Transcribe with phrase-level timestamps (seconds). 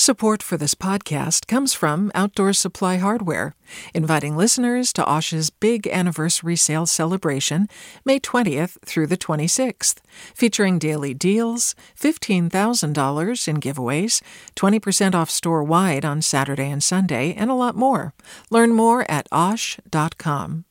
[0.00, 3.54] Support for this podcast comes from Outdoor Supply Hardware,
[3.92, 7.68] inviting listeners to Osh's big anniversary sale celebration,
[8.02, 9.96] May 20th through the 26th,
[10.34, 14.22] featuring daily deals, $15,000 in giveaways,
[14.56, 18.14] 20% off store wide on Saturday and Sunday, and a lot more.
[18.48, 20.64] Learn more at osh.com.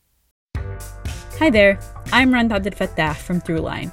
[1.38, 1.78] Hi there,
[2.12, 3.92] I'm Rund Abdelfatah from Throughline.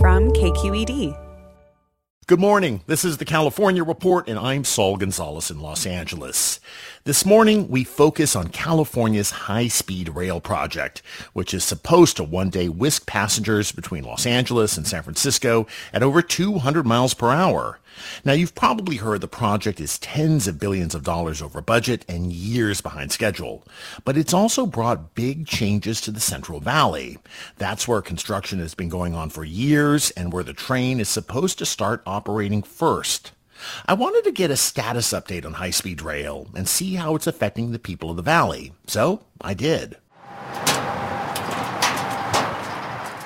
[0.00, 1.21] From KQED.
[2.32, 2.80] Good morning.
[2.86, 6.60] This is the California Report, and I'm Saul Gonzalez in Los Angeles.
[7.04, 11.02] This morning, we focus on California's high-speed rail project,
[11.34, 16.02] which is supposed to one day whisk passengers between Los Angeles and San Francisco at
[16.02, 17.80] over 200 miles per hour.
[18.24, 22.32] Now, you've probably heard the project is tens of billions of dollars over budget and
[22.32, 23.64] years behind schedule.
[24.04, 27.18] But it's also brought big changes to the Central Valley.
[27.58, 31.58] That's where construction has been going on for years and where the train is supposed
[31.58, 32.21] to start operating
[32.62, 33.32] first.
[33.86, 37.72] I wanted to get a status update on high-speed rail and see how it's affecting
[37.72, 38.72] the people of the valley.
[38.86, 39.96] So I did.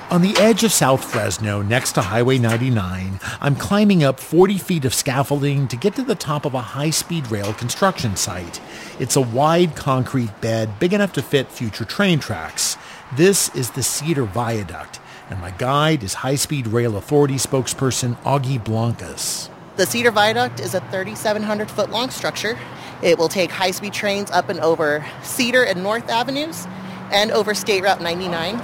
[0.09, 4.85] On the edge of South Fresno, next to Highway 99, I'm climbing up 40 feet
[4.85, 8.61] of scaffolding to get to the top of a high-speed rail construction site.
[8.99, 12.77] It's a wide concrete bed big enough to fit future train tracks.
[13.17, 18.63] This is the Cedar Viaduct, and my guide is High Speed Rail Authority spokesperson Augie
[18.63, 19.49] Blancas.
[19.77, 22.57] The Cedar Viaduct is a 3,700 foot long structure.
[23.03, 26.65] It will take high-speed trains up and over Cedar and North Avenues
[27.11, 28.57] and over State Route 99.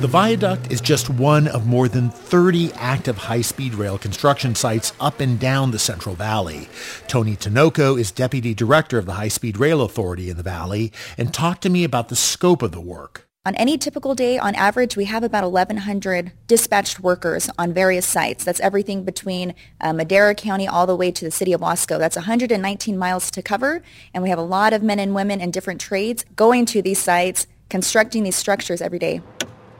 [0.00, 5.20] The viaduct is just one of more than 30 active high-speed rail construction sites up
[5.20, 6.68] and down the Central Valley.
[7.08, 11.32] Toni Tinoco is deputy director of the High Speed Rail Authority in the Valley and
[11.32, 13.25] talked to me about the scope of the work.
[13.46, 18.42] On any typical day, on average, we have about 1,100 dispatched workers on various sites.
[18.42, 21.96] That's everything between uh, Madera County all the way to the city of Wasco.
[21.96, 25.52] That's 119 miles to cover, and we have a lot of men and women in
[25.52, 29.20] different trades going to these sites, constructing these structures every day.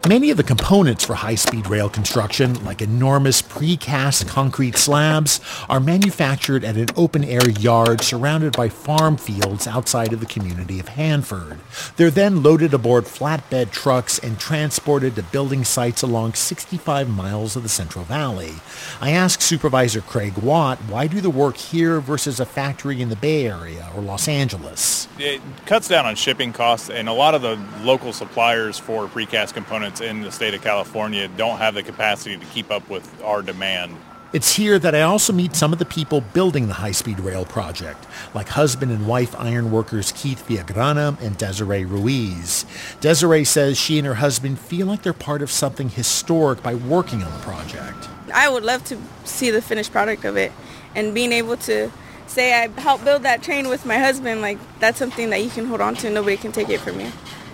[0.09, 6.63] Many of the components for high-speed rail construction, like enormous precast concrete slabs, are manufactured
[6.63, 11.59] at an open-air yard surrounded by farm fields outside of the community of Hanford.
[11.97, 17.65] They're then loaded aboard flatbed trucks and transported to building sites along 65 miles of
[17.65, 18.53] the Central Valley.
[19.01, 23.17] I asked Supervisor Craig Watt, why do the work here versus a factory in the
[23.17, 25.09] Bay Area or Los Angeles?
[25.19, 29.55] It cuts down on shipping costs, and a lot of the local suppliers for precast
[29.55, 33.43] components in the state of California don't have the capacity to keep up with our
[33.43, 33.97] demand.
[34.33, 38.07] It's here that I also meet some of the people building the high-speed rail project,
[38.35, 42.67] like husband and wife ironworkers Keith Villagrana and Desiree Ruiz.
[43.01, 47.23] Desiree says she and her husband feel like they're part of something historic by working
[47.23, 48.09] on the project.
[48.35, 50.53] I would love to see the finished product of it
[50.95, 51.91] and being able to
[52.27, 55.67] say I helped build that train with my husband, like that's something that you can
[55.67, 56.11] hold on to.
[56.11, 57.11] Nobody can take it from you.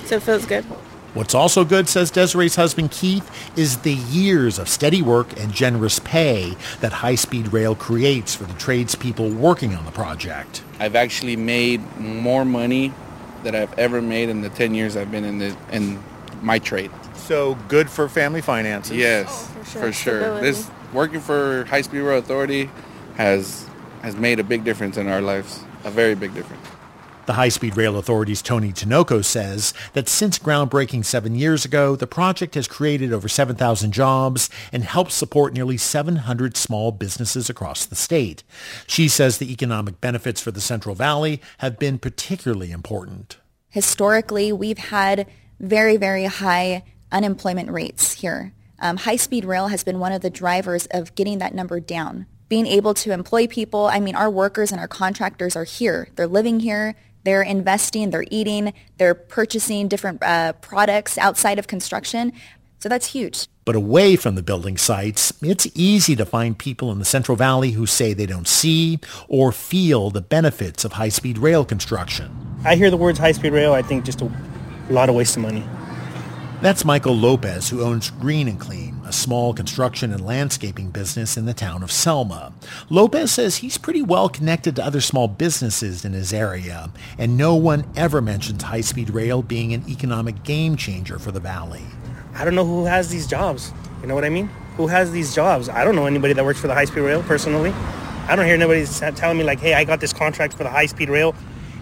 [0.06, 0.64] So it feels good.
[1.14, 5.98] What's also good, says Desiree's husband Keith, is the years of steady work and generous
[5.98, 10.62] pay that high-speed rail creates for the tradespeople working on the project.
[10.80, 12.94] I've actually made more money
[13.42, 16.02] than I've ever made in the 10 years I've been in, the, in
[16.40, 16.90] my trade.
[17.14, 18.96] So good for family finances.
[18.96, 19.82] Yes, Oh, for sure.
[19.82, 20.40] for sure.
[20.40, 22.70] This working for High Speed Rail Authority
[23.16, 23.66] has
[24.02, 25.62] has made a big difference in our lives.
[25.84, 26.66] A very big difference.
[27.32, 32.06] The High Speed Rail Authority's Toni Tinoco says that since groundbreaking seven years ago, the
[32.06, 37.96] project has created over 7,000 jobs and helped support nearly 700 small businesses across the
[37.96, 38.42] state.
[38.86, 43.38] She says the economic benefits for the Central Valley have been particularly important.
[43.70, 45.26] Historically, we've had
[45.58, 48.52] very, very high unemployment rates here.
[48.78, 52.26] Um, high-speed rail has been one of the drivers of getting that number down.
[52.50, 56.08] Being able to employ people, I mean, our workers and our contractors are here.
[56.16, 56.94] They're living here.
[57.24, 62.32] They're investing, they're eating, they're purchasing different uh, products outside of construction.
[62.80, 63.46] So that's huge.
[63.64, 67.70] But away from the building sites, it's easy to find people in the Central Valley
[67.70, 68.98] who say they don't see
[69.28, 72.36] or feel the benefits of high-speed rail construction.
[72.64, 74.28] I hear the words high-speed rail, I think just a
[74.90, 75.64] lot of waste of money.
[76.60, 81.36] That's Michael Lopez, who owns Green and Clean, a a small construction and landscaping business
[81.36, 82.50] in the town of Selma.
[82.88, 87.54] Lopez says he's pretty well connected to other small businesses in his area, and no
[87.54, 91.82] one ever mentions high-speed rail being an economic game changer for the valley.
[92.34, 93.70] I don't know who has these jobs.
[94.00, 94.46] You know what I mean?
[94.78, 95.68] Who has these jobs?
[95.68, 97.70] I don't know anybody that works for the high-speed rail personally.
[98.28, 101.10] I don't hear anybody telling me like, hey, I got this contract for the high-speed
[101.10, 101.34] rail.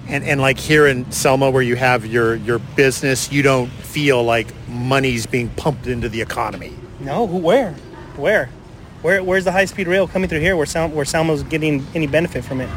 [0.09, 4.25] And, and like here in Selma where you have your, your business, you don't feel
[4.25, 6.75] like money's being pumped into the economy.
[7.01, 7.73] No, who, where?
[8.17, 8.51] Where?
[9.03, 12.45] Where, where's the high-speed rail coming through here where, Sal- where Selma's getting any benefit
[12.45, 12.69] from it?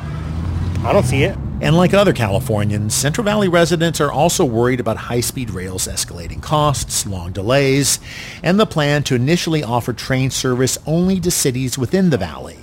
[0.83, 1.37] I don't see it.
[1.61, 7.05] And like other Californians, Central Valley residents are also worried about high-speed rail's escalating costs,
[7.05, 7.99] long delays,
[8.41, 12.57] and the plan to initially offer train service only to cities within the valley.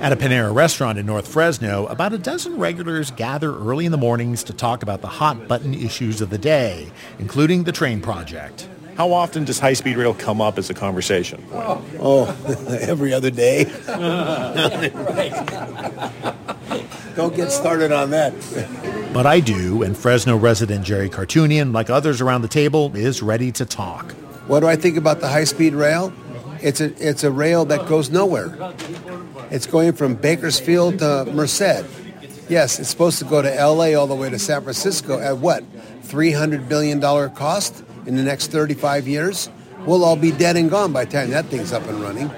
[0.00, 3.98] At a Panera restaurant in North Fresno, about a dozen regulars gather early in the
[3.98, 8.68] mornings to talk about the hot button issues of the day, including the train project.
[8.96, 11.44] How often does high-speed rail come up as a conversation?
[11.52, 13.64] Oh, oh every other day.
[17.16, 18.32] Don't get started on that.
[19.12, 23.52] But I do, and Fresno resident Jerry Cartunian, like others around the table, is ready
[23.52, 24.12] to talk.
[24.46, 26.12] What do I think about the high-speed rail?
[26.62, 28.56] It's a, it's a rail that goes nowhere.
[29.50, 31.84] It's going from Bakersfield to Merced.
[32.48, 35.64] Yes, it's supposed to go to LA all the way to San Francisco at what?
[36.02, 39.48] $300 billion cost in the next 35 years?
[39.86, 42.30] We'll all be dead and gone by the time that thing's up and running.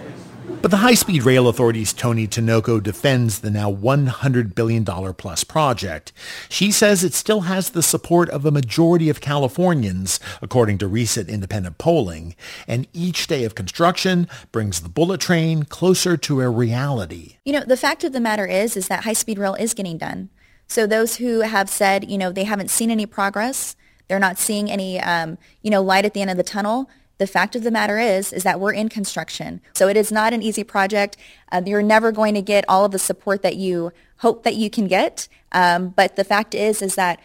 [0.60, 6.12] But the High-Speed Rail Authority's Toni Tinoco defends the now $100 billion plus project.
[6.48, 11.28] She says it still has the support of a majority of Californians, according to recent
[11.28, 12.34] independent polling,
[12.66, 17.36] and each day of construction brings the bullet train closer to a reality.
[17.44, 20.30] You know, the fact of the matter is, is that high-speed rail is getting done.
[20.66, 23.76] So those who have said, you know, they haven't seen any progress,
[24.08, 27.26] they're not seeing any, um, you know, light at the end of the tunnel, the
[27.26, 29.60] fact of the matter is, is that we're in construction.
[29.74, 31.16] So it is not an easy project.
[31.52, 34.68] Uh, you're never going to get all of the support that you hope that you
[34.68, 35.28] can get.
[35.52, 37.20] Um, but the fact is, is that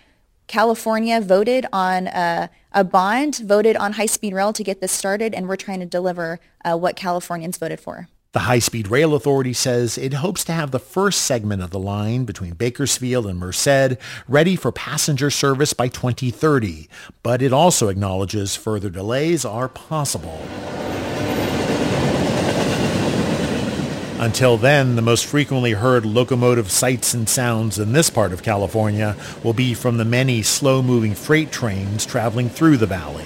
[0.48, 5.48] California voted on a, a bond, voted on high-speed rail to get this started, and
[5.48, 8.08] we're trying to deliver uh, what Californians voted for.
[8.32, 11.80] The High Speed Rail Authority says it hopes to have the first segment of the
[11.80, 13.98] line between Bakersfield and Merced
[14.28, 16.88] ready for passenger service by 2030,
[17.24, 20.40] but it also acknowledges further delays are possible.
[24.20, 29.16] Until then, the most frequently heard locomotive sights and sounds in this part of California
[29.44, 33.26] will be from the many slow-moving freight trains traveling through the valley.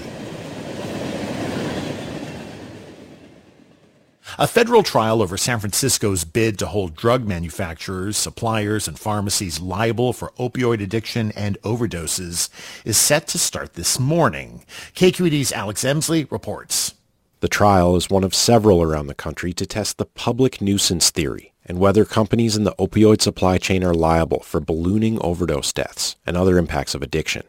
[4.39, 10.11] A federal trial over San Francisco's bid to hold drug manufacturers, suppliers, and pharmacies liable
[10.11, 12.49] for opioid addiction and overdoses
[12.83, 14.65] is set to start this morning.
[14.95, 16.95] KQED's Alex Emslie reports.
[17.41, 21.53] The trial is one of several around the country to test the public nuisance theory
[21.65, 26.35] and whether companies in the opioid supply chain are liable for ballooning overdose deaths and
[26.35, 27.43] other impacts of addiction.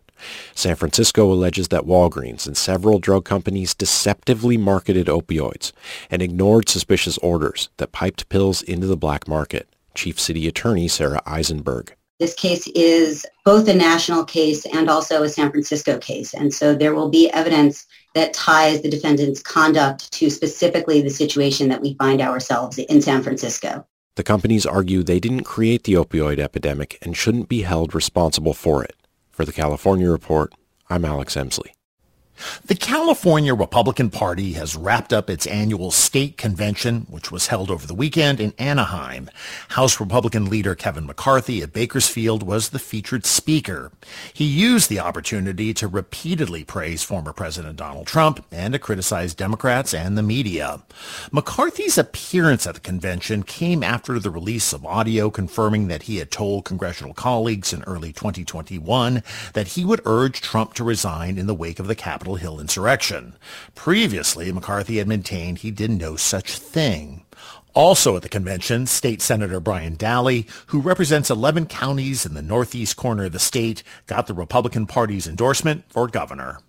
[0.54, 5.72] San Francisco alleges that Walgreens and several drug companies deceptively marketed opioids
[6.10, 9.68] and ignored suspicious orders that piped pills into the black market.
[9.94, 11.94] Chief City Attorney Sarah Eisenberg.
[12.20, 16.32] This case is both a national case and also a San Francisco case.
[16.32, 21.68] And so there will be evidence that ties the defendant's conduct to specifically the situation
[21.70, 23.84] that we find ourselves in San Francisco.
[24.14, 28.84] The companies argue they didn't create the opioid epidemic and shouldn't be held responsible for
[28.84, 28.94] it.
[29.34, 30.54] For the California Report,
[30.88, 31.72] I'm Alex Emslie.
[32.66, 37.86] The California Republican Party has wrapped up its annual state convention, which was held over
[37.86, 39.30] the weekend in Anaheim.
[39.70, 43.92] House Republican leader Kevin McCarthy at Bakersfield was the featured speaker.
[44.32, 49.94] He used the opportunity to repeatedly praise former President Donald Trump and to criticize Democrats
[49.94, 50.82] and the media.
[51.30, 56.30] McCarthy's appearance at the convention came after the release of audio confirming that he had
[56.30, 59.22] told congressional colleagues in early 2021
[59.52, 62.58] that he would urge Trump to resign in the wake of the Capitol Capitol Hill
[62.58, 63.34] insurrection.
[63.74, 67.22] Previously, McCarthy had maintained he did no such thing.
[67.74, 72.96] Also at the convention, State Senator Brian Dahle, who represents 11 counties in the northeast
[72.96, 76.60] corner of the state, got the Republican Party's endorsement for governor.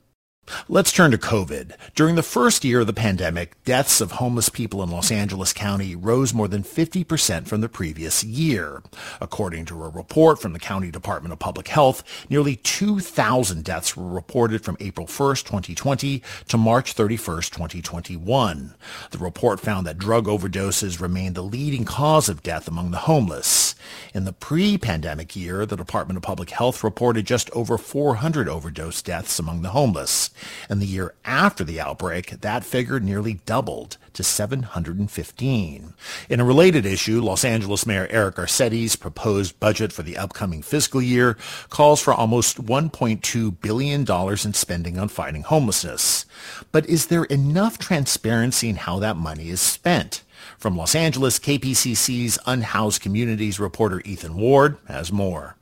[0.70, 1.74] Let's turn to COVID.
[1.96, 5.96] During the first year of the pandemic, deaths of homeless people in Los Angeles County
[5.96, 8.84] rose more than 50% from the previous year.
[9.20, 14.08] According to a report from the County Department of Public Health, nearly 2,000 deaths were
[14.08, 18.76] reported from April 1, 2020 to March 31, 2021.
[19.12, 23.74] The report found that drug overdoses remained the leading cause of death among the homeless.
[24.14, 29.40] In the pre-pandemic year, the Department of Public Health reported just over 400 overdose deaths
[29.40, 30.30] among the homeless.
[30.70, 35.94] And the year after the outbreak, that figure nearly doubled to 715.
[36.30, 41.02] In a related issue, Los Angeles Mayor Eric Garcetti's proposed budget for the upcoming fiscal
[41.02, 41.38] year
[41.70, 46.26] calls for almost $1.2 billion in spending on fighting homelessness.
[46.72, 50.24] But is there enough transparency in how that money is spent?
[50.58, 55.56] From Los Angeles, KPCC's Unhoused Communities reporter Ethan Ward has more.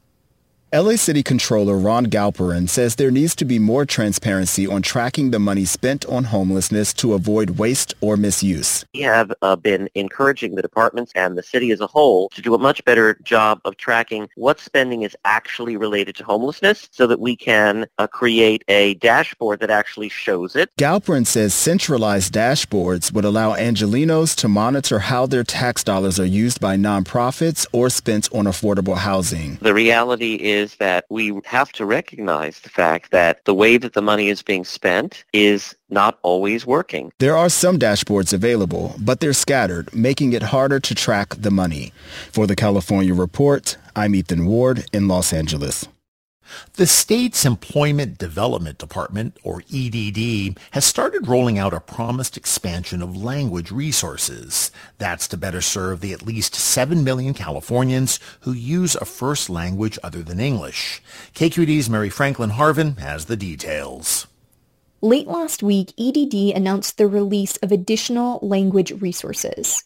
[0.74, 5.38] LA City Controller Ron Galperin says there needs to be more transparency on tracking the
[5.38, 8.84] money spent on homelessness to avoid waste or misuse.
[8.96, 12.56] We have uh, been encouraging the departments and the city as a whole to do
[12.56, 17.20] a much better job of tracking what spending is actually related to homelessness so that
[17.20, 20.72] we can uh, create a dashboard that actually shows it.
[20.80, 26.60] Galperin says centralized dashboards would allow Angelenos to monitor how their tax dollars are used
[26.60, 29.60] by nonprofits or spent on affordable housing.
[29.62, 33.94] The reality is is that we have to recognize the fact that the way that
[33.94, 37.12] the money is being spent is not always working.
[37.20, 41.94] There are some dashboards available, but they're scattered, making it harder to track the money.
[42.32, 45.88] For the California Report, I'm Ethan Ward in Los Angeles.
[46.74, 53.16] The state's Employment Development Department, or EDD, has started rolling out a promised expansion of
[53.16, 54.72] language resources.
[54.98, 60.00] That's to better serve the at least 7 million Californians who use a first language
[60.04, 61.02] other than English.
[61.36, 64.28] KQED's Mary Franklin Harvin has the details.
[65.02, 69.84] Late last week, EDD announced the release of additional language resources.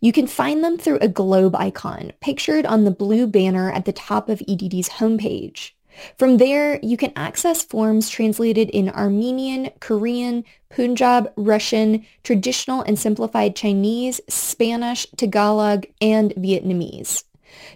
[0.00, 3.92] You can find them through a globe icon pictured on the blue banner at the
[3.92, 5.70] top of EDD's homepage.
[6.16, 13.56] From there, you can access forms translated in Armenian, Korean, Punjab, Russian, traditional and simplified
[13.56, 17.24] Chinese, Spanish, Tagalog, and Vietnamese.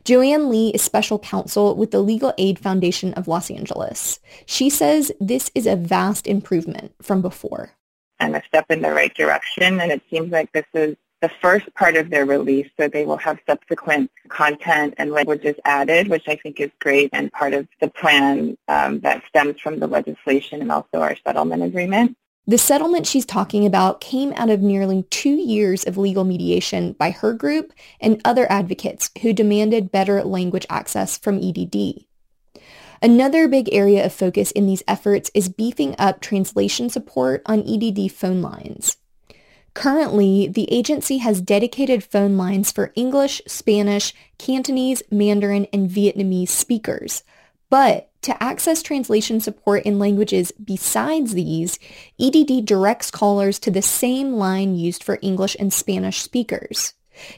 [0.04, 4.20] Joanne Lee is special counsel with the Legal Aid Foundation of Los Angeles.
[4.46, 7.70] She says this is a vast improvement from before.
[8.20, 11.72] And a step in the right direction, and it seems like this is the first
[11.74, 16.36] part of their release, so they will have subsequent content and languages added, which I
[16.36, 20.70] think is great and part of the plan um, that stems from the legislation and
[20.70, 22.16] also our settlement agreement.
[22.44, 27.12] The settlement she's talking about came out of nearly two years of legal mediation by
[27.12, 32.04] her group and other advocates who demanded better language access from EDD.
[33.00, 38.10] Another big area of focus in these efforts is beefing up translation support on EDD
[38.10, 38.96] phone lines.
[39.74, 47.22] Currently, the agency has dedicated phone lines for English, Spanish, Cantonese, Mandarin, and Vietnamese speakers.
[47.70, 51.78] But to access translation support in languages besides these,
[52.20, 56.92] EDD directs callers to the same line used for English and Spanish speakers.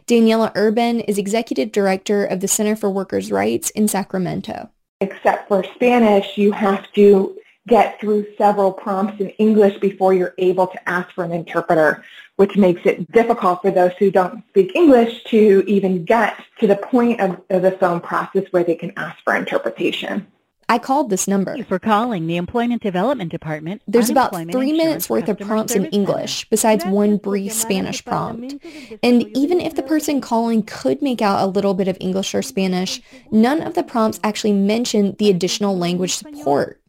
[0.07, 4.71] Daniela Urban is executive director of the Center for Workers' Rights in Sacramento.
[5.01, 10.67] Except for Spanish, you have to get through several prompts in English before you're able
[10.67, 12.05] to ask for an interpreter,
[12.37, 16.77] which makes it difficult for those who don't speak English to even get to the
[16.77, 20.27] point of, of the phone process where they can ask for interpretation.
[20.69, 21.53] I called this number.
[21.53, 23.83] Thank you for calling the Employment Development Department.
[23.87, 28.55] There's about three minutes worth of prompts in English, besides one brief Spanish prompt.
[29.03, 32.43] And even if the person calling could make out a little bit of English or
[32.43, 36.81] Spanish, none of the prompts actually mention the additional language support.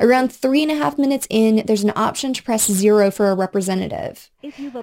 [0.00, 3.34] Around three and a half minutes in, there's an option to press zero for a
[3.34, 4.30] representative.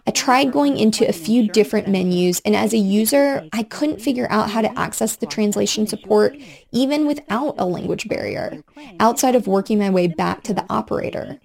[0.08, 4.28] I tried going into a few different menus, and as a user, I couldn't figure
[4.30, 6.36] out how to access the translation support
[6.72, 8.64] even without a language barrier,
[9.00, 11.40] outside of working my way back to the operator.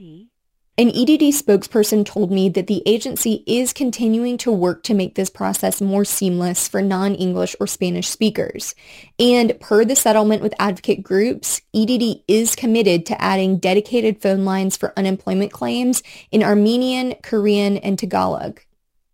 [0.80, 5.28] An EDD spokesperson told me that the agency is continuing to work to make this
[5.28, 8.74] process more seamless for non-English or Spanish speakers.
[9.18, 14.78] And per the settlement with advocate groups, EDD is committed to adding dedicated phone lines
[14.78, 18.60] for unemployment claims in Armenian, Korean, and Tagalog.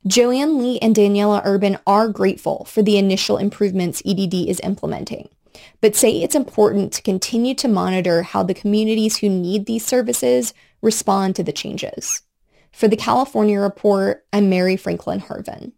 [0.07, 5.31] Joanne Lee and Daniela Urban are grateful for the initial improvements EDD is implementing
[5.81, 10.55] but say it's important to continue to monitor how the communities who need these services
[10.83, 12.23] respond to the changes.
[12.73, 15.73] For the California Report, I'm Mary Franklin Harvin.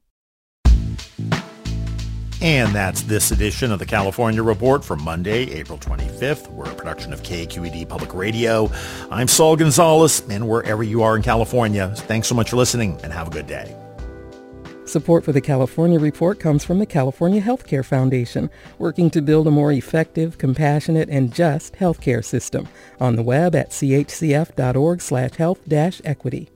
[2.40, 6.48] And that's this edition of the California Report for Monday, April 25th.
[6.52, 8.70] We're a production of KQED Public Radio.
[9.10, 13.12] I'm Saul Gonzalez, and wherever you are in California, thanks so much for listening and
[13.12, 13.74] have a good day.
[14.88, 19.50] Support for the California Report comes from the California Healthcare Foundation, working to build a
[19.50, 22.66] more effective, compassionate, and just healthcare system.
[22.98, 26.48] On the web at chcf.org slash health-equity.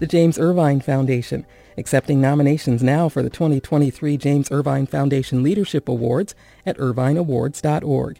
[0.00, 1.46] The James Irvine Foundation,
[1.78, 6.34] accepting nominations now for the 2023 James Irvine Foundation Leadership Awards
[6.66, 8.18] at irvineawards.org.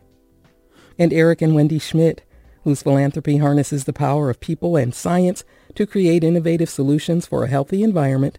[0.96, 2.22] And Eric and Wendy Schmidt,
[2.62, 5.42] whose philanthropy harnesses the power of people and science
[5.74, 8.38] to create innovative solutions for a healthy environment,